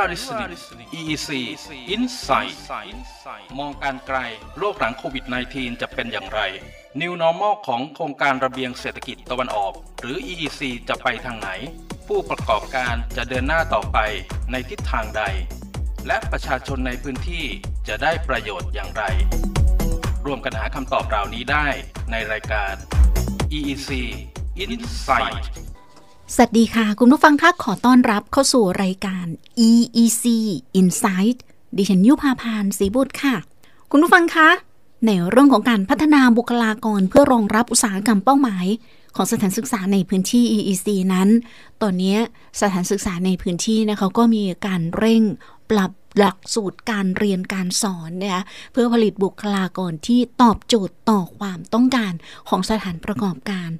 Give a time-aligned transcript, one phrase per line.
[0.00, 0.52] are listening
[0.98, 1.30] EEC
[1.94, 2.56] Insight
[3.58, 4.18] มองการไกล
[4.58, 6.40] โลกหลังโควิด -19 จะเป็นอย่างไร
[7.00, 11.50] New Normal ของโครงการระเบียงเศรษฐกิจตะวันออก หรือ EEC จะไปทางไหน
[12.08, 13.98] ผู้ประกอบการจะเดินหน้าต่อไป
[14.52, 15.22] ในทิศทางใด
[16.06, 17.44] และประชาชนในพื้นที่
[17.88, 19.04] จะได้ประโยชน์อย่างไร
[20.26, 21.66] ร่วมกันหาคำตอบเหล่านี้ได้
[22.10, 22.74] ในรายการ
[23.58, 23.90] EEC
[24.64, 25.44] Insight
[26.34, 29.26] สวัสดีค่ะ คุณผู้ฟังทักขอต้อนรับเข้าสู่รายการ
[29.68, 30.24] EEC
[30.80, 31.36] Insight
[31.76, 33.36] ดิฉันยุพาพานศรีบุตรค่ะ
[33.90, 34.48] คุณผู้ฟังคะ
[35.06, 38.66] ในเรื่องของการพัฒนาบุคลากรเพื่อรองรับอุตสาหกรรมเป้าหมาย
[39.16, 41.28] ของสถานศึกษาในพื้นที่ EEC นั้น
[41.82, 42.16] ตอนนี้
[42.60, 45.22] สถานศึกษาในพื้นที่นะคะก็มีการเร่ง
[45.70, 48.42] ปรับหลักสูตรการเรียนการสอนนะคะ
[48.72, 52.12] เพื่อผลิตบุคลากรที่ตอบโจทย์ต่อความต้องการ
[52.48, 53.70] ของสถานประกอบการ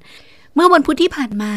[0.55, 1.53] เมื่อวันพุธที่ผ่านมา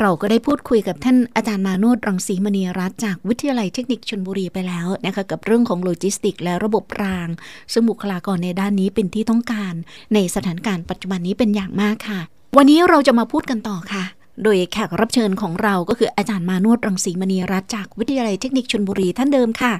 [0.00, 7.28] เราก็ได้พูดคุยกับท่านอาจารย์มาโนชรังสีมณีรัตน์จากวิทยาลัยเทคนิคชลบุรีไปแล้วนะคะกับเรื่องของโลจิสติก และระบบราง
[7.72, 9.74] ซึ่งบุคลากรในด้านนี้เป็นที่ต้องการ
[10.14, 12.20] ในสถานการณ์ปัจจุบันนี้เป็นอย่างมากค่ะ
[12.56, 14.04] วันนี้เราจะมาพูดกันต่อค่ะ
[14.42, 19.72] โดยแขกรับเชิญของเราก็คืออาจารย์มาโนชรังสีมณีรัตน์จากวิทยาลัยเทคนิคชลบุรีท่านเดิมค่ะ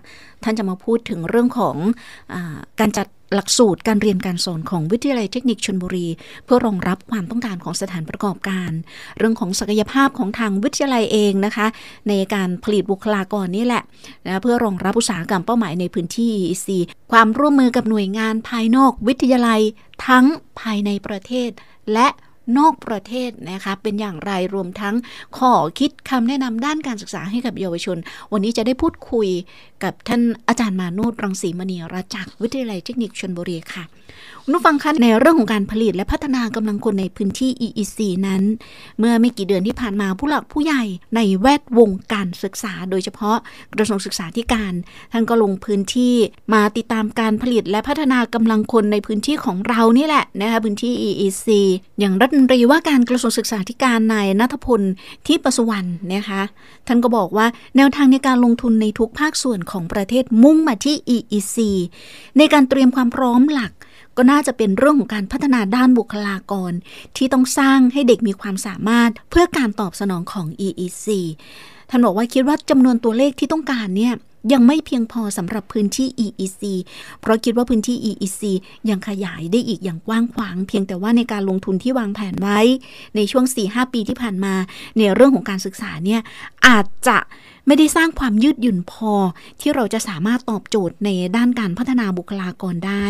[0.44, 1.76] ท่านจะมาพูดถึงเรื่องของ
[2.34, 2.36] อ
[2.80, 6.06] การจัด หลักสูตรการเรียนการสอนของวิทยาลัยเทคนิคชนบุรี
[6.44, 8.70] เพื่อรองรับความต้องการของสถานประกอบการ
[9.18, 11.66] เรื่องของศักยภาพของทางวิทยาลัยเองนะคะ
[12.08, 13.82] ในการผลิตบุคลากรนี่แหละ
[14.26, 16.68] นะเพื่อรองรับอุตสาหกรรมเป้าหมายในพื้นที่ EEC
[17.12, 19.60] ความร่วมมือกับหน่วยงานภายนอกวิทยาลัย
[20.06, 20.24] ทั้ง
[20.60, 21.50] ภายในประเทศ
[21.92, 22.08] และ
[22.58, 24.94] นอกประเทศนะคะเป็นอย่างไรรวมทั้ง
[25.38, 27.98] ข้อคิดคำแนะนำด้านการศึกษาให้กับเยาวชน
[28.32, 29.28] วันนี้จะได้พูดคุย
[29.84, 33.84] กับท่านอาจารย์มาโนดรังสีมณีรัตน์จากวิทยาลัยเทคนิคชนบุรีค่ะ
[34.48, 38.42] คุณผู้ฟังคะในเรื่องของการผลิตและพัฒนากำลังคนในพื้นที่ EEC นั้น
[38.98, 40.82] เมื่อไม่กี่เดือนที่ผ่านมาผู้หลักผู้ใหญ่
[41.16, 43.36] ในแวดวงการศึกษา โดยเฉพาะ
[43.74, 44.72] กระทรวงศึกษาธิการ
[45.12, 46.14] ท่านก็ลงพื้นที่
[46.54, 51.46] มาติดตามการผลิตและพัฒนากำลังคนในพื้นที่ของเรานี่แหละนะคะพื้นที่ EEC
[51.98, 54.82] อย่างรัฐมนตรีว่าการกระทรวงศึกษาธิการนายนัทพล
[55.26, 56.42] ที่ประสวรรณนะคะ
[56.86, 57.46] ท่านก็บอกว่า
[57.76, 61.56] แนวทางในการลงทุนในทุกภาคส่วนของประเทศมุ่งมาที่ EEC
[62.38, 63.72] ในการเตรียมความพร้อมหลัก
[64.16, 66.72] ก็น่าจะเป็นเรื่องของการพัฒนาด้านบุคลากร
[67.16, 71.06] ที่ต้องสร้างให้เด็กมีความสามารถเพื่อการตอบสนองของ EEC
[71.90, 74.14] ท่านบอกว่าคิดว่าจำนวนตัวเลขที่ต้องการเนี่ย
[74.52, 76.62] ยังไม่เพียงพอสำหรับพื้นที่ EEC
[77.20, 78.42] เพราะคิดว่าพื้นที่ EEC
[78.90, 82.58] ยังขยายได้อีกอย่างกว้างขวาง เพียงแต่ว่าในการลงทุนที่วางแผนไว้
[83.16, 84.54] ในช่วง 4-5 ปีที่ผ่านมา
[84.98, 86.20] ในเรื่องของการศึกษาเนี่ย
[86.66, 87.18] อาจจะ
[87.66, 89.12] ไม่ได้สร้างความยืดหยุ่นพอ
[89.60, 93.04] ที่เราจะสามารถตอบโจทย์ในด้านการพัฒนาบุคลากรได้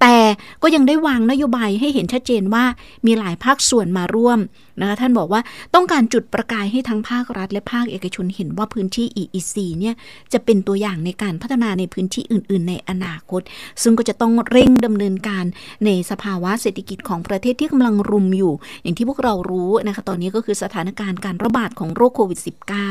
[0.00, 0.16] แต่
[0.62, 2.64] ก็ยังได้วางนโยบายให้เห็นชัดเจนว่า
[3.06, 4.38] มีหลายภาคส่วนมาร่วม
[4.80, 5.40] นะคะท่านบอกว่า
[5.74, 9.94] ต้องการจุดประกายให้ทั้งภาครัฐ และภาคเอกชนเห็นว่าพื้นที่ EEC เนี่ย
[10.32, 13.40] จะเป็นตัวอย่างในการพัฒนาในพื้นที่อื่น ๆ ในอนาคต
[13.82, 15.44] ซึ่งก็จะต้องเร่งดำเนินการ
[15.84, 22.40] ในสภาวะเศรษฐกิจของประเทศที่กำลังรุมอยู่ อย่างที่พวกเรารู้นะคะตอนนี้ก็คือสถานการณ์การระบาดของโรคโควิด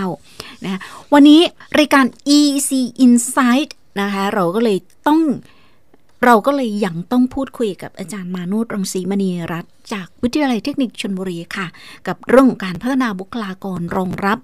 [0.08, 0.80] -19 นะคะ
[1.16, 1.42] วันนี้
[1.80, 2.06] รายการ
[2.38, 2.72] EC
[3.06, 3.70] Insight
[4.02, 5.22] นะคะ เราก็เลยต้อง
[6.26, 11.68] เราก็เลยยังต้องพูดคุยกับอาจารย์มานุรังสีมณีรัตน์จากวิทยาลัยเทคนิคชนบุรีค่ะ
[12.08, 14.38] กับเรื่องการพัฒนาบุคลากรรองรับ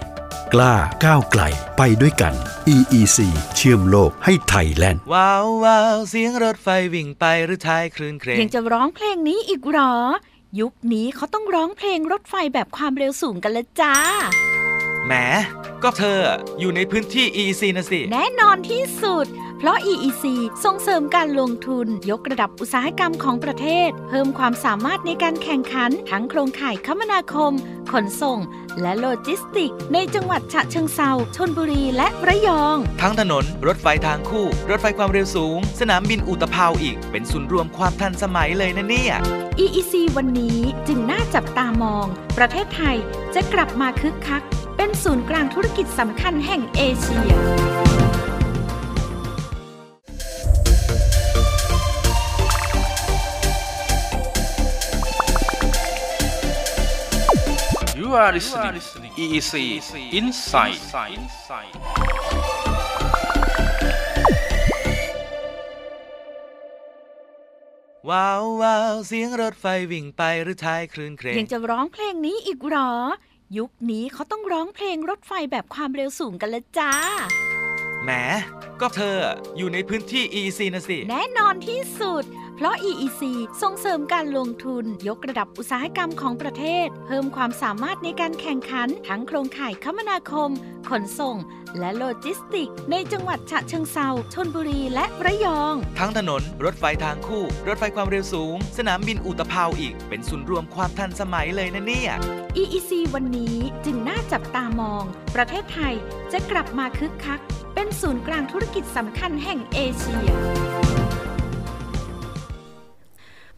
[0.53, 1.41] กล้าก้าวไกล
[1.77, 2.33] ไปด้วยกัน
[2.75, 3.19] EEC
[3.55, 9.94] เชื่อมโลกให้ไทยแลนด์ ว้าวว้าวเสียงรถไฟวิ่งไปหรือท้ายคลื่นเครงยังจะร้องเพลงนี้อีกหรอ
[10.59, 13.95] ยุคนี้เขาต้องร้องเพลงรถไฟแบบความเร็วสูงกันละจ้า
[15.07, 15.15] แหม
[15.83, 16.21] ก็เธอ
[16.59, 19.25] อยู่ในพื้นที่ EEC นะสิ แน่นอนที่สุด
[19.59, 20.25] เพราะ EEC
[20.65, 27.54] ส่งเสริมการลงทุน ยกระดับอุตสาหกรรมของประเทศ เพิ่มความสามารถในการแข่งขัน ทั้งโครงข่ายคมนาคม
[27.92, 28.39] ขนส่ง
[28.81, 39.13] และโลจิสติก ในจังหวัดฉะเชิงเซาชนบุรีและระยอง ทั้งถนน รถไฟทางคู่ รถไฟความเร็วสูง สนามบินอุตภาวอีก เป็นศูนย์รวมความทันสมัยเลยนะเนี่ย
[39.63, 42.06] EEC วันนี้จึงน่าจับตามอง
[42.38, 42.95] ประเทศไทย
[43.36, 44.44] จะกลับมาคึกคัก
[44.77, 47.31] เป็นศูนย์กลางธุรกิจสำคัญแห่งเอเชีย
[58.00, 59.53] You You are listening EEC
[60.19, 60.81] Insight
[68.09, 72.91] ว้าวว้าวเสียงรถไฟวิ่งไปหรือท้ายคลื่นเครงยังจะร้องเพลงนี้อีกเหรอ
[73.57, 76.94] ยุคนี้เขาต้องร้องเพลงรถไฟแบบความเร็วสูงกันละจ้า
[78.03, 78.11] แหม
[78.81, 79.17] ก็เธอ
[79.57, 82.23] อยู่ในพื้นที่ EEC นะสิ แน่นอนที่สุด
[82.59, 83.21] เพราะ EEC
[83.62, 90.50] ส่งเสริมการลงทุน ยกระดับอุตสาหกรรมของประเทศ เพิ่มความสามารถในการแข่งขัน ทั้งโครงข่ายคมนาคม
[90.89, 91.38] ขนส่ง
[91.80, 102.12] และโลจิสติก ในจังหวัดฉะเชิงเซาชนบุรีและระยอง ทั้งถนน รถไฟทางคู่ รถไฟความเร็วสูง สนามบินอุตภาวอีก เป็นศูนย์รวมความทันสมัยเลยนะเนี่ย
[102.62, 103.56] EEC วันนี้
[103.86, 105.04] จึงน่าจับตามอง
[105.36, 105.94] ประเทศไทย
[106.31, 107.39] จะกลับมาคึกคัก
[107.75, 110.30] เป็นศูนย์กลางธุรกิจสำคัญแห่งเอเชีย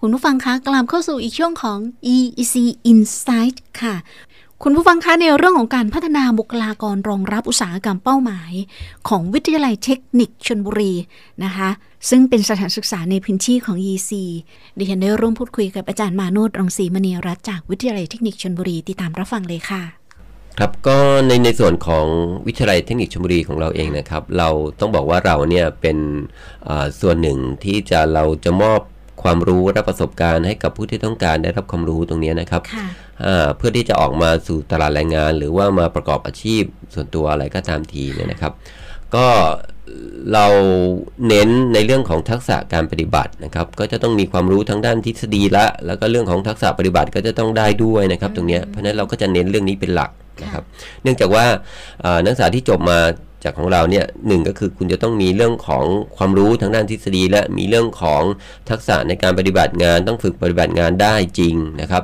[0.02, 1.80] คุณผู้ฟังคะกลับเข้าสู่อีกช่วงของ
[2.16, 2.56] EEC
[2.92, 3.96] Insight ค่ะ
[4.64, 8.52] คุณผู้ฟังคะในเรื่องของการพัฒนาบุคลากรรองรับอุตสาหกรรมเป้าหมาย
[9.10, 10.94] ของวิทยาลัยเทคนิคชนบุรี
[11.44, 11.70] นะคะ
[12.10, 14.12] ซึ่งเป็นสถานศึกษาในพื้นที่ของ EC
[14.78, 19.84] ดิฉันได้ร่วมพูดคุยกับอาจารย์มาโนดรังสีมณีรัตน์จากวิทยาลัยเทคนิคชนบุรีติดตามรับฟังเลยค่ะ
[20.60, 20.98] ครับก็
[21.28, 22.06] ในในส่วนของ
[22.48, 24.50] วิทยาลัยเทคนิคชลบุรีของเราเองนะครับ เรา
[24.80, 25.98] ต้องบอกว่าเราเนี่ยเป็น
[27.00, 28.82] ส่วนหนึ่งที่จะเราจะมอบ
[29.24, 32.86] ความรู้และประสบการณ์ให้กับผู้ที่ต้องการได้รับความรู้ตรงนี้นะครับค่ะ
[33.26, 36.64] อ่าเพื่อที่จะออกมาสู่ตลาดแรงงาน หรือว่ามาประกอบอาชีพ
[36.94, 38.54] ส่วนตัวอะไรก็ตามทีเนี่ยนะครับ
[39.16, 39.28] ก็
[40.34, 40.46] เรา
[41.28, 50.12] เน้นในเรื่องของทักษะการปฏิบัตินะครับ ก็จะต้องมีความรู้ทั้งด้านทฤษฎีละ แล้วก็เรื่องของทักษะปฏิบัติก็จะต้องได้ด้วยนะครับ ตรงเนี้ยเพราะฉะนั้นเราก็จะเน้นเรื่องนี้เป็นหลัก
[50.44, 50.64] นะครับ
[51.04, 51.46] เนื่องจากว่า
[52.04, 53.00] อ่านักศึกษาที่จบมา
[53.44, 55.86] จากของเราเนี่ยหนึ่งก็คือคุณจะต้องมีเรื่องของ
[56.18, 58.22] ความรู้ทางด้านทฤษฎี และมีเรื่องของ
[58.70, 62.04] ทักษะในการปฏิบัติงานต้องฝึกปฏิบัติงานได้จริงนะครับ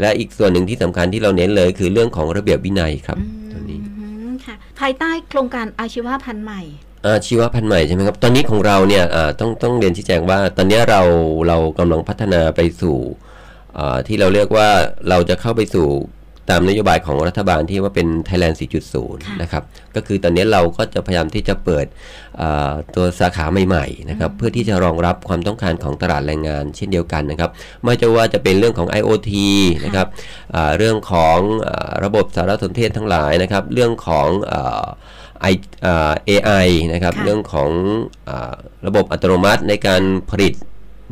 [0.00, 3.18] และอีกส่วนหนึ่งที่สำคัญที่เราเน้นเลย คือเรื่องของระเบียบวินัยครับ
[3.52, 6.62] ตัวนี้อืมค่ะภายใต้โครงการอาชีวะพันธุ์ใหม่
[7.06, 11.00] อาชีวะพันธุ์ใหม่ใช่ไหมครับ ตอนนี้ของเราเนี่ยอ่าต้องต้องเรียนชี้แจงว่า ตอนนี้เรา
[11.48, 12.96] เรากำลังพัฒนาไปสู่
[13.78, 14.68] อ่าที่เราเรียกว่า
[15.08, 15.88] เราจะเข้าไปสู่
[16.50, 18.56] ตามนโยบายของรัฐบาลที่ว่าเป็น Thailand
[18.96, 19.62] 4.0 นะครับ
[19.96, 21.86] ก็คือตอนนี้เราก็จะพยายามที่จะเปิด
[22.40, 27.50] อ่าตัวสาขาใหม่ๆนะครับเพื่อที่จะรองรับความต้องการของตลาดแรงงานเช่นเดียวกันนะครับ
[27.82, 29.32] ไม่จะว่าจะเป็นเรื่องของ IoT
[29.84, 30.06] นะครับ
[30.54, 31.38] อ่าเรื่องของ
[31.68, 34.84] อาระบบสารสนเทศทั้งหลายนะครับ เรื่องของอ่า
[35.40, 35.46] ไอ
[35.82, 37.70] เอ่อ AI นะครับค่ะเรื่องของ
[38.28, 38.54] อา
[38.86, 40.54] ระบบอัตโนมัติในการผลิต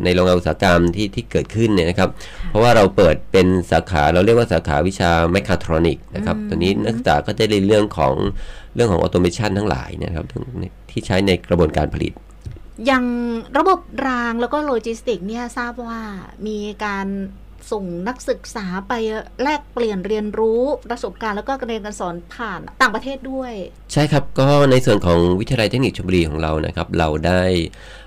[0.05, 2.11] ในโรงงานอุตสาหกรรมที่ที่เกิดขึ้นเนี่ยนะครับ
[2.49, 8.15] เพราะว่าเราเปิดเป็นสาขาเราเรียกว่าสาขาวิชาแมคคาทรอนิกนะครับตัวนี้นักศึกษาก็จะได้เรื่องของ
[8.75, 10.25] เรื่องของ automation ทั้งหลายเนะครับ
[10.91, 12.12] ที่ใช้ในกระบวนการผลิต
[12.87, 13.05] อย่าง
[13.59, 16.00] ระบบรางแล้วก็โลจิสติกเนี่ยทราบว่า
[16.47, 17.06] มีการ
[17.73, 18.93] ส่งนักศึกษาไป
[19.43, 23.53] แลกเปลี่ยนเรียนรู้ประสบการณ์แล้วก็การเรียนการสอนผ่านต่างประเทศด้วย
[23.93, 28.01] ใช่ครับก็ในส่วนของวิทยาลัยเทคนิคชลบุรีของเรานะครับ เราได้อ่า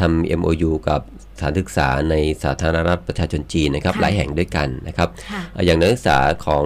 [0.00, 1.00] ทำ MOU กับ
[1.36, 6.64] สถานศึกษาในสาธารณรัฐประชาชนจีนนะครับค่ะหลายแห่งด้วยกันนะครับค่ะอ่าอย่างนักศึกษาของ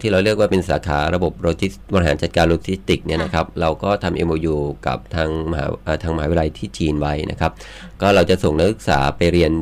[0.00, 4.56] ที่เราเรียกว่าเป็นสาขาระบบโลจิสบริหารจัดการโลจิสติกเนี่ยนะครับเราก็ทำ MOU
[4.86, 7.52] กับทางมหาอ่าทางมหาวิทยาลัยที่จีนไว้นะครับ
[8.00, 9.52] ก็เราจะส่งนักศึกษาไปเรียน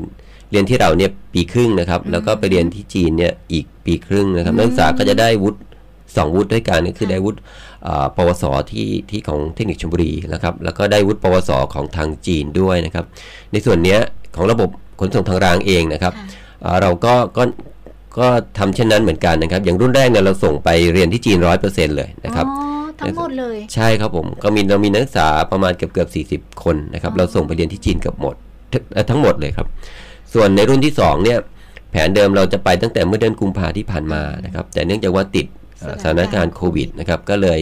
[0.50, 5.58] เรียนที่เราเนี่ยปีครึ่งนะครับ แล้วก็ไปเรียนที่จีนเนี่ยอีกปีครึ่งนะครับ นักศึกษาก็จะได้วุฒิ
[6.16, 7.38] สองวุฒิด้วยกันก็คือได้วุฒิ
[7.86, 13.04] อ่าปวสที่ที่ของเทคนิคชลบุรีนะครับแล้วก็ได้วุฒิปวสของทางจีนด้วยนะครับ
[13.52, 14.00] ในส่วนเนี้ย
[14.36, 14.68] ของระบบ
[15.00, 16.26] ขนส่งทางรางเองนะครับค่ะ
[16.64, 17.42] อ่าเราก็ก็
[18.18, 18.28] ก็
[18.58, 28.34] ทำเช่นนั้นเหมือนกันนะครับ อย่างรุ่นแรกเนี่ยเราส่งไปเรียนที่จีนร้อยเปอร์เซ็นต์เลยนะครับอ๋อทั้งหมดเลยใช่ครับผมก็มีเรามีนักศึกษาประมาณเกือบเกือบสี่สิบคนนะครับอ๋อเราส่งไปเรียนที่จีนเกือบหมด
[28.72, 29.66] ทั้งเอ่อทั้งหมดเลยครับ
[30.34, 31.38] ส่วนในรุ่นที่สองเนี่ย
[31.90, 35.63] แผนเดิมเราจะไปตั้งแต่เมื่อเดือนกุมภาที่ผ่านมานะครับ แต่เนื่องจากว่าติดเอ่อ
[36.02, 37.60] สถานการณ์โควิดนะครับก็เลย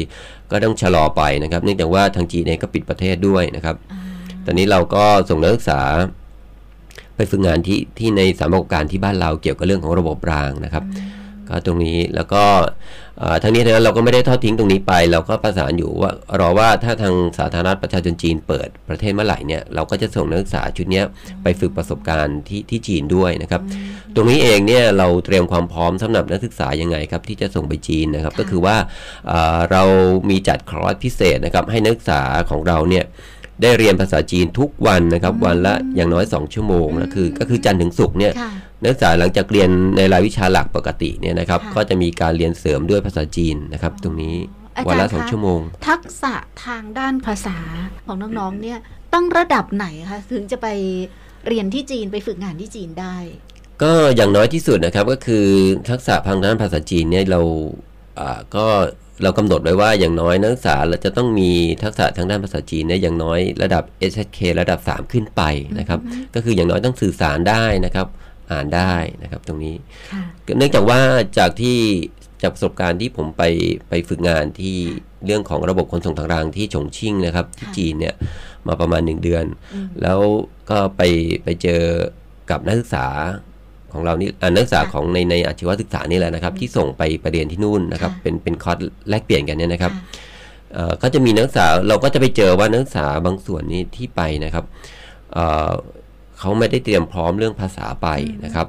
[0.50, 4.00] ก็ต้องชะลอไปนะครับ เนื่องจากว่าทางจีนเองก็ปิดประเทศด้วยนะครับอ่า
[4.46, 5.80] ตอนนี้เราก็ส่งนักศึกษา
[7.16, 10.84] ไปฝึกงานที่ที่ในสถานประกอบการที่บ้านเราเกี่ยวกับเรื่องของระบบรางนะครับ
[11.48, 13.01] ก็ตรงนี้แล้วก็เอ่อ
[13.42, 21.02] ทั้งนี้ทั้งนั้นเราก็ไม่ได้ทอดทิ้งตรงนี้ไป เราก็ประสานอยู่ว่ารอว่าถ้าทางสาธารณรัฐประชาชนจีนเปิดประเทศเมื่อไหร่เนี่ยเราก็จะส่งนักศึกษาชุดนี้
[21.42, 23.62] ไปฝึกประสบการณ์ที่ที่จีนด้วยนะครับ
[24.14, 28.76] ตรงนี้เองเนี่ยเราเตรียมความพร้อมสำหรับนักศึกษายังไงครับที่จะส่งไปจีนนะครับก็คือว่า
[29.28, 29.82] เอ่อเรา
[30.30, 33.04] มีจัดคอร์สพิเศษนะครับให้นักศึกษาของเราเนี่ย
[33.62, 38.50] ได้เรียนภาษาจีนทุกวันนะครับ วันละอย่างน้อย 2 ชั่วโมงนะคือ ก็คือจันทร์ถึงศุกร์เนี่ยค่ะ
[38.82, 44.34] นักศึกษาหลังจากเรียนในรายวิชาหลักปกติเนี่ยนะครับค่ะก็จะมีการเรียนเสริมด้วยภาษาจีนนะครับ ตรงนี้
[44.76, 47.58] อาจารย์วันละสองคะชั่วโมง ทักษะทางด้านภาษา
[48.06, 48.78] ของน้องๆเนี่ย
[49.14, 50.66] ต้องระดับไหนคะถึงจะไป
[51.48, 53.16] เรียนที่จีนไปฝึกงานที่จีนได้
[53.82, 55.46] ก็อย่างน้อยที่สุดนะครับก็คือ
[55.90, 57.40] ทักษะทางด้านภาษาจีนเนี่ยเรา
[58.18, 58.66] อ่าก็
[59.22, 61.50] เรากำหนดไว้ว่าอย่างน้อยนักศึกษาเราจะต้องมี
[61.82, 65.42] ทักษะทางด้านภาษาจีนเนี่ยอย่างน้อยระดับ SHK ระดับ 3 ขึ้นไป
[65.78, 66.00] นะครับ
[66.34, 68.06] ก็คืออย่างน้อยต้องสื่อสารได้นะครับ
[68.50, 69.76] อ่านได้นะครับตรงนี้
[70.12, 70.22] ค่ะ
[70.58, 71.00] เนื่องจากว่า
[71.38, 71.78] จากที่
[72.42, 73.42] จากประสบการณ์ที่ผมไป
[73.88, 74.76] ไปฝึกงานที่
[75.26, 78.14] เรื่องของระบบขนส่งทางรางที่ฉงชิ่งนะครับ ที่จีนเนี่ย
[78.66, 79.44] มาประมาณ 1 เดือน
[80.02, 80.20] แล้ว
[80.70, 81.02] ก็ไป
[81.44, 81.82] ไปเจอ
[82.50, 83.06] กับนักศึกษา
[83.92, 94.64] ของเรานี่อ่านักศึกษาของในในอาชีวศึกษานี่แหละนะครับ ที่ส่งไปไปเรียนที่นู่นนะครับค่ะเป็นเป็นคอร์สแลกเปลี่ยนกันเนี่ยนะครับค่ะเอ่อก็จะมีนักศึกษาเราก็จะไปเจอว่านักศึกษาบางส่วนนี้ที่ไปนะครับ
[95.32, 95.72] เอ่อ
[96.38, 98.08] เขาไม่ได้เตรียมพร้อมเรื่องภาษาไป
[98.44, 98.66] นะครับ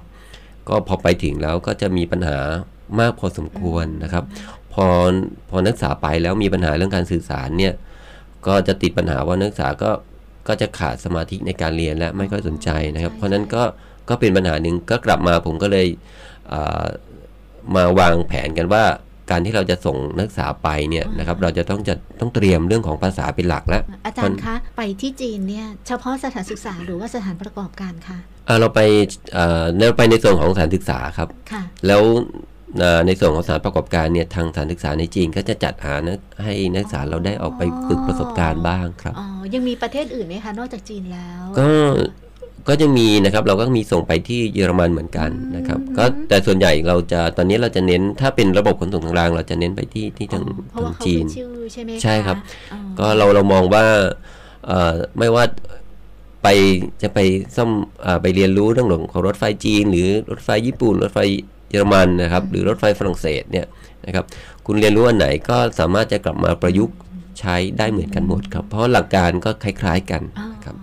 [0.70, 2.38] ก็พอไปถึงแล้วก็จะมีปัญหา
[3.00, 4.24] มากพอสมควรนะครับ
[4.74, 4.86] พอ
[5.50, 7.74] พอนักศึกษาไปแล้วมีปัญหาเรื่องการสื่อสารเนี่ย
[8.48, 9.92] ก็จะติดปัญหาว่านักศึกษาก็
[10.48, 13.64] ก็จะขาดสมาธิในการเรียนและไม่ค่อยสนใจนะครับ เพราะฉะนั้นก็
[14.10, 15.88] ก็เป็นปัญหาหนึ่งก็กลับมาผมก็เลย
[16.50, 16.86] เอ่อ
[17.76, 18.84] มาวางแผนกันว่า
[19.32, 28.80] การที่เราจะส่งนักศึกษาไปเนี่ยนะครับเราจะต้องจะต้องเตรียมเรื่องของภาษาเป็นหลักแล้ว อาจารย์คะไปที่จีนเนี่ยเฉพาะสถานศึกษาหรือว่าสถานประกอบการคะเอ่อเราไป
[29.34, 32.02] เอ่อเราไปในส่วนของสถานศึกษาครับค่ะแล้ว
[32.80, 41.70] เอ่อในส่วนของสถานประกอบการเนี่ยทางสถานศึกษาในจีนก็จะจัดหานะให้นักศึกษาเราได้ออกไปฝึกประสบการณ์บ้างครับอ๋อยังมีประเทศอื่นไหมคะนอกจากจีนแล้ว ก็
[42.68, 52.38] ก็จะมีนะครับเราก็มีส่งไปที่เยอรมันเหมือนกันนะครับ ก็แต่ส่วนใหญ่เราจะตอนนี้เราจะเน้นถ้าเป็นระบบขนส่งทางราง เราจะเน้นไปที่ที่ทางเพราะทางว่าเขาจีนขึ้นชื่อใช่ไหมะใช่ครับ
[52.72, 53.86] อ๋อก็เราเรามองว่า
[54.68, 55.44] เอ่อไม่ว่า
[56.44, 56.48] ไป
[57.02, 57.20] จะไป
[57.56, 57.70] ซ่อม
[58.02, 61.20] เออไปเรียนรู้เรื่องของรถไฟจีน หรือรถไฟญี่ปุ่น รถไฟ
[61.70, 63.66] เยอรมันนะครับ หรือรถไฟฝรั่งเศสเนี่ย
[64.06, 64.26] นะครับ
[64.66, 66.96] คุณเรียนรู้อันไหนก็สามารถจะกลับมาประยุกต์
[67.40, 70.83] ใช้ได้เหมือนกันหมดครับ เพราะหลักการก็คล้าย ๆกันอ๋อครับค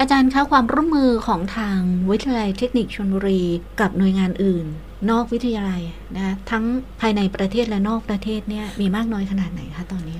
[0.00, 1.78] อาจารย์คะความร่วมมือของทาง
[2.10, 3.42] วิทยาลัยเทคนิคชลบุรี
[3.80, 4.66] กับหน่วยงานอื่น
[5.10, 5.82] นอกวิทยาลัย
[6.14, 6.64] นะคะทั้ง
[7.00, 10.18] ภายในประเทศและนอกประเทศเนี่ยมีมากน้อยขนาดไหนคะตอนนี้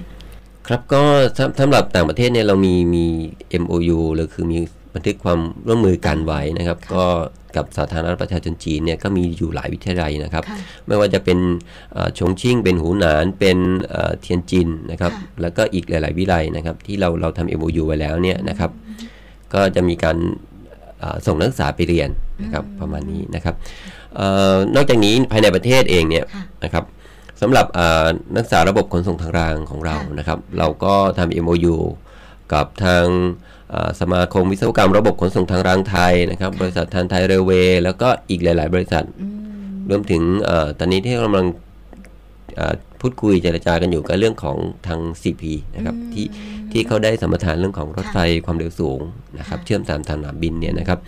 [0.69, 1.03] ครับก็
[1.39, 3.07] สำสำหรับต่างประเทศเนี่ยเรามีมี
[3.63, 4.59] MOU หรือคือมี
[4.95, 7.07] บันทึกความร่วมมือกันไว้นะครับค่ะก็
[7.57, 11.39] กับสาธารณรัฐประชาชนจีนเนี่ยก็มีอยู่หลายวิทยาลัยนะครับค่ะไม่ว่าจะเป็น
[11.93, 18.71] เอ่อชงชิ่งเป็นหูหนานเป็นเอ่อเทียนจินนะครับค่ะแล้วก็อีกหลาย ๆ วิไลนะครับ ที่เราเราทำ MOU ไว้แล้วเนี่ยนะครับ
[19.55, 20.17] ก็จะมีการ
[21.01, 22.09] เอ่อส่งนักศึกษาไปเรียน
[22.43, 23.55] นะครับประมาณนี้นะครับ
[24.17, 24.21] เอ
[24.55, 26.85] อนอกจากนี้ภายในประเทศเองเนี่ยค่ะนะครับ
[27.41, 28.07] สำหรับเอ่อ
[28.37, 31.77] นักศึกษาระบบขนส่งทางรางของเราค่ะนะครับ เราก็ทำ MOU
[32.53, 33.05] กับทาง
[33.71, 39.35] เอ่อสมาคมวิศวกรรมระบบขนส่งทางรางไทยนะครับ บริษัททันไทยเรลเวย์แล้วก็อีกหลาย ๆ บริษัทอืม
[39.91, 41.47] รวมถึงเอ่อตอนนี้ที่กำลัง
[42.57, 44.57] เอ่อ พูดคุยเจรจากันอยู่ก็เรื่องของ
[44.87, 45.43] ทาง CP
[45.77, 46.27] นะครับที่
[46.73, 49.01] ที่เขาได้สัมปทานเรื่องของรถไฟความเร็วสูง
[49.39, 50.99] นะครับค่ะเชื่อมตามสนามบินเนี่ยนะครับ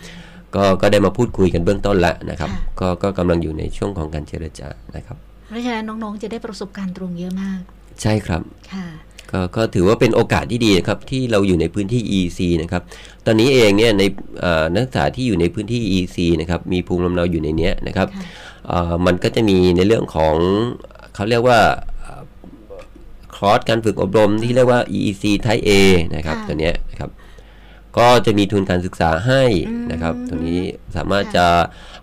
[0.55, 7.59] ก็ก็ได้มาพูดคุยกันเบื้องต้นแล้วนะครับค่ะก็ก็กำลังอยู่ในช่วงของการเจรจานะครับ เพราะฉะนั้นน้องๆจะได้ประสบการณ์ตรงเยอะมาก
[8.01, 8.41] ใช่ครับ
[8.73, 8.87] ค่ะ
[9.31, 12.83] ก็ก็ถือว่าเป็นโอกาสที่ดีนะครับที่เราอยู่ในพื้นที่ EC นะครับ
[13.25, 14.03] ตอนนี้เองเนี่ยใน
[14.41, 18.23] เอ่อนักศึกษาที่อยู่ในพื้นที่ EC นะครับมีภูมิลำเนาอยู่ในเนี้ยนะครับค่ะ
[18.69, 20.35] เอ่อมันก็จะมีในเรื่องของ
[21.17, 21.59] เขาเรียกว่า
[23.35, 25.71] คอร์สการฝึกอบรมที่เรียกว่า EEC Type A
[26.15, 27.09] นะครับค่ะตัวเนี้ยนะครับ
[27.97, 29.43] ก็จะมีทุนการศึกษาให้
[29.91, 30.61] นะครับอืมตัวนี้
[30.95, 31.45] สามารถค่ะจะ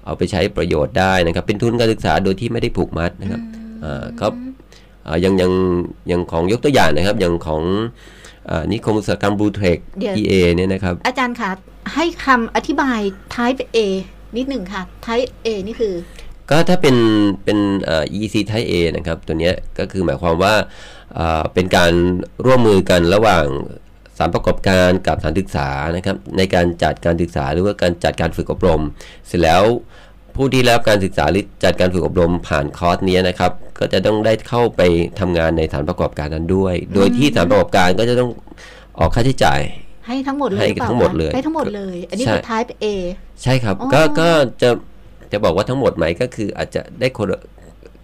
[0.05, 3.41] เอาไปใช้ประโยชน์ได้นะครับ เป็นทุนการศึกษาโดยที่ไม่ได้ผูกมัดนะครับ
[3.85, 4.27] อ่าก็
[5.05, 5.53] เอ่ออย่างอย่าง
[6.09, 7.63] อย่างของยกตัวอย่างนะครับ อย่างของ
[8.51, 11.51] อานิคมอุตสาหกรรมบลูเทคเดี๋ยว EA เนี่ยนะครับ อาจารย์คะ
[11.95, 13.01] ให้คำอธิบาย
[13.35, 13.79] type A
[14.37, 15.95] นิดหนึ่งค่ะ type A นี่คือ
[16.51, 16.97] ก็ถ้าเป็น
[17.45, 20.55] เป็นเอ่อ EC Type A นะครับ ตัวเนี้ยก็คือหมายความว่า
[21.15, 21.93] เอ่อเป็นการ
[22.47, 23.45] ร่วมมือกันระหว่าง
[24.19, 28.81] สถานประกอบการกับสถานศึกษานะครับในการจัดการศึกษาหรือว่าการจัดการฝึกอบรม
[29.27, 29.63] เสร็จแล้ว
[30.37, 34.83] ผู้ที่รับการศึกษาหรือจัดการฝึกอบรมผ่านคอร์สเนี้ยนะครับ ก็จะต้องได้เข้าไป
[35.21, 38.31] ทำงานในสถานประกอบการนั้นด้วย โดยที่สถานประกอบการก็จะต้อง
[38.99, 39.61] ออกค่าใช้จ่าย
[40.07, 42.87] ให้ทั้งหมดเลยให้หรือเปล่าทั้งหมดคะเลยให้ทั้งหมดเลย อันนี้ใช่คือ type A
[43.43, 44.29] ใช่ครับอ๋อก็ก็
[44.63, 44.71] จะ
[45.35, 47.41] จะบอกว่าทั้งหมดไหมก็คืออาจจะได้คนละ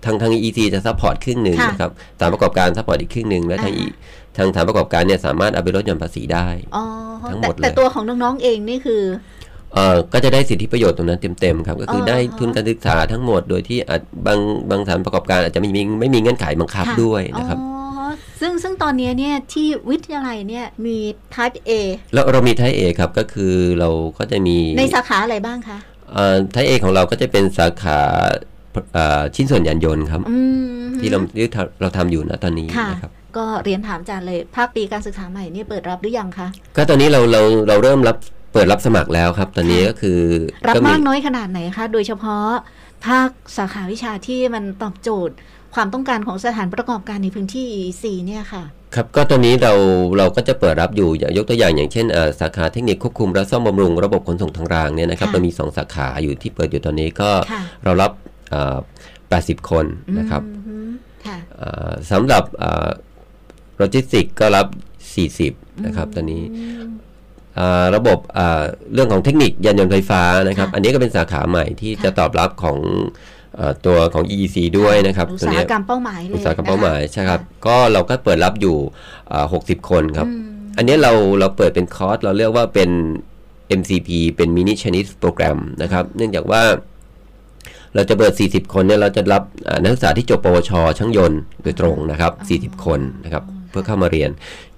[0.05, 3.95] ทางทาง EEC จะ support ครึ่งหนึ่งค่ะนะครับสถานประกอบการ support อีกครึ่งหนึ่งและทางอ่า E-
[4.37, 6.85] ทางสถานประกอบการเนี่ยสามารถเอาไปลดหย่อนภาษีได้อ๋อ
[7.31, 9.03] ทั้งหแต่มดเลยแต่ตัวของน้องๆเองนี่คือ
[9.75, 14.39] เอ่อก็จะได้สิทธิประโยชน์ตรงนั้นเต็มๆครับ ก็คือออได้ทุนการศึกษาทั้งหมดโดยที่อาจบาง
[14.71, 17.67] บางสถานประกอบการอาจจะไม่มีไม่มีเงื่อนไขบังคับค่ะด้วยนะครับอ๋
[18.05, 18.07] อ
[18.41, 20.97] ซึ่งซึ่งตอนนี้เนี่ยที่วิทยาลัยเนี่ยมี
[21.35, 21.71] type A
[22.15, 25.79] แล้วเรามี type A ครับก็คือเราก็จะมีในสาขาอะไรบ้างคะ
[26.53, 28.01] type A ของเราก็จะเป็นสาขา
[28.95, 30.39] เอ่อชิ้นส่วนยานยนต์ครับอื
[30.85, 31.47] มที่เราที่
[31.81, 38.17] เราทำอยู่ณตอนนี้ค่ะนะครับก็เรียนถามอาจารย์เลย ภาคปีการศึกษาใหม่เนี่ยเปิดรับหรือยังคะ ก็ตอนนี้เราเราเราเริ่มรับ
[38.53, 40.19] เปิดรับสมัครแล้วครับ ตอนนี้ก็คือ
[40.69, 42.47] รับก็มากน้อยขนาดไหนคะ โดยเฉพาะ
[43.07, 45.35] ภาคสาขาวิชาที่มันตอบโจทย์
[45.75, 49.73] ความต้องการของสถานประกอบการในพื้นที่ EEC เนี่ยค่ะ ครับก็ตอนนี้เรา
[50.19, 58.13] เราก็จะเปิดรับอยู่อย่างยกตัวอย่างอย่างเช่นอ่าสาขาเทคนิคควบคุมและซ่อมบำรุงระบบขนส่งทางรางเนี่ยนะครับค่ะเรามี 2 สาขาอยู่ที่เปิดอยู่ตอนนี้ก็ค่ะเรารับ
[58.53, 58.77] อ่า
[59.23, 59.85] 80 คน
[60.19, 60.91] นะครับอืม
[61.27, 62.45] ค่ะอ่าสำหรับ
[63.77, 64.67] โลจิสติกก็รับ
[65.47, 66.43] 40 นะครับตอนนี้
[67.59, 68.63] อ่าระบบอ่า
[68.95, 73.39] เรื่องของเทคนิคยานยนต์ไฟฟ้านะครับค่ะอันนี้ก็เป็นสาขาใหม่ที่ค่ะจะตอบรับของอ่า
[73.87, 78.77] ตัวของ EEC ด้วยนะครับอุตตัวสาหเนี้ยกรรมเป้าหมายเลยอุตสาหกรรมเป้าหมายนะคะใช่ครับ ก็เราก็เปิดรับอยู่
[79.33, 80.43] อ่า60 คนครับอืม
[80.77, 82.91] อันนี้เราเราเปิดเป็นคอร์สเราเรียกว่าเป็น
[83.81, 86.63] MCP เป็น Mini Chinese Program นะครับ เนื่องจากว่า
[87.95, 92.33] เราจะเปิด 40 คนเนี่ยเราจะรับอ่านักศึกษาที่จบปวช ช่างยนต์โดยตรงนะครับ
[92.77, 94.31] 40 คนนะครับเพื่อเข้ามาเรียน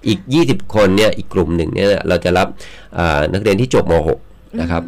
[0.07, 2.47] อีก 20 คนเนี่ยอีกกลุ่มหนึ่งเนี่ยเราจะรับ
[2.97, 4.83] อ่านักเรียนที่จบม .6 นะครับ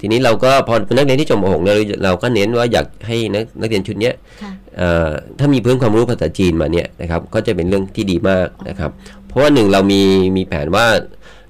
[0.00, 8.90] ทีนี้เราก็พอเป็นนักเรียนที่จบม .6 เนี่ยเราเราก็เน้นว่าอยากให้นักนักเรียนชุดเนี้ยค่ะเอ่อถ้ามีพื้นความรู้ภาษาจีนมาเนี่ยนะครับก็จะเป็นเรื่องที่ดีมากนะครับ
[9.26, 10.02] เพราะว่าหนึ่งเรามี
[10.36, 10.86] มีแผนว่า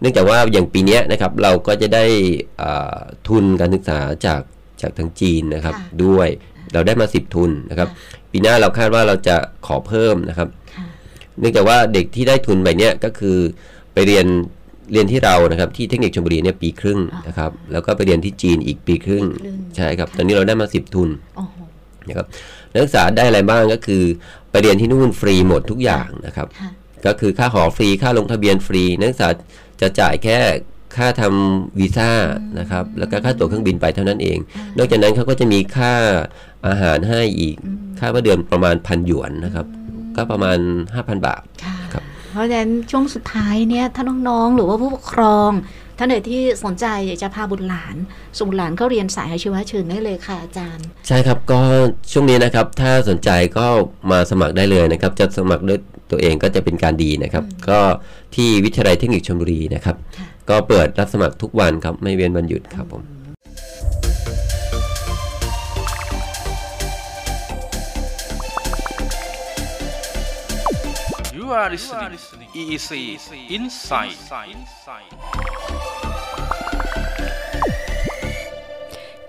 [0.00, 2.04] เนื่องจากว่าอย่างปีเนี้ยนะครับเราก็จะได้
[2.62, 2.98] อ่า
[3.28, 4.42] ทุนการศึกษาจาก
[4.80, 6.28] จากทางจีนนะครับค่ะด้วย
[6.72, 7.88] เราได้มา 10 ทุนนะครับ
[8.30, 9.36] ปีหน้าเราคาดว่าเราจะ
[9.66, 10.84] ขอเพิ่มนะครับค่ะ
[11.40, 13.38] เนื่องจากว่าเด็กที่ได้ทุนไปเนี่ยก็คือ
[13.92, 14.26] ไปเรียน
[14.92, 21.56] เรียนที่เรานะครับที่เทคนิคชลบุรีเนี่ยปีครึ่งนะครับแล้วก็ไปเรียนที่จีนอีกปีครึ่งปีครึ่งใช่ครับค่ะตอนนี้เราได้มา10ทุนโอ้โห
[22.08, 22.26] นะครับ
[22.72, 24.02] นักศึกษาได้อะไรบ้างก็คือ
[24.50, 26.70] ไปเรียนที่นู่นฟรีหมดทุกอย่างนะครับค่ะ
[27.06, 29.28] ก็คือค่าหอฟรีค่าลงทะเบียนฟรี นักศึกษา
[29.80, 30.38] จะจ่ายแค่
[30.96, 32.10] ค่าทำวีซ่า
[32.58, 34.38] นะครับแล้วก็ค่าตั๋วเครื่องบินไปเท่านั้นเอง
[34.78, 35.94] นอกจากนั้นเขาก็จะมีค่า
[36.66, 37.56] อาหารให้อีก
[37.98, 39.66] ค่าว่าเดือนประมาณพันหยวนนะครับ
[40.16, 40.58] ก็ประมาณ
[40.94, 41.75] 5,000 บาทค่ะครับ
[42.36, 45.50] เพราะฉะนั้นช่วงสุดท้ายเนี่ยถ้าน้องๆ หรือว่าผู้ปกครอง
[45.98, 47.96] ท่านไหนที่สนใจอยากจะพาบุตรหลาน
[48.38, 51.60] ส่งบุตรหลานเข้าเรียนสายอาชีวะเชิญได้เลยค่ะอาจารย์ ใช่ครับก็
[52.12, 53.66] ช่วงนี้นะครับ ถ้าสนใจก็
[54.10, 55.80] มาสมัครได้เลยนะครับ จะสมัครด้วย
[56.10, 57.80] ตัวเองก็จะเป็นการดีนะครับ ก็
[58.34, 63.15] ที่วิทยาลัยเทคนิคชลบุรีนะครับค่ะก็เปิดรับสมัครทุกวันครับไม่เว้นวันหยุดครับผม
[71.46, 72.10] You are listening
[72.56, 74.16] EEC Insight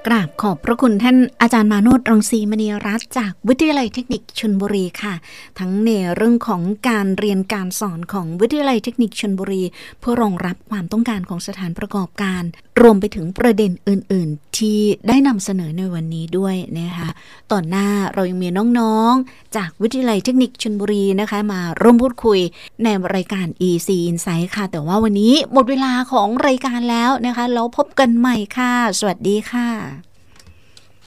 [0.07, 5.13] กราบขอบพระคุณท่านอาจารย์มาโนดรังสีมณีรัตน์จากวิทยาลัยเทคนิคชนบุรีค่ะ
[5.59, 9.63] ทั้งในเรื่องของการเรียนการสอนของวิทยาลัยเทคนิคชนบุรี
[9.99, 12.43] เพื่อรองรับความต้องการของสถานประกอบการ
[12.81, 17.09] รวมไปถึงประเด็นอื่น ๆ ที่ได้นำเสนอในวันนี้ด้วยนะคะ
[17.51, 22.39] ตอนหน้าเรายังมีน้องๆ จากวิทยาลัยเทคนิคชนบุรีนะคะ มาร่วมพูดคุย
[22.83, 29.96] ในรายการ EC Insight ค่ะ แต่ว่าวันนี้หมดเวลาของรายการแล้วนะคะแล้วพบกันใหม่ค่ะ สวัสดีค่ะ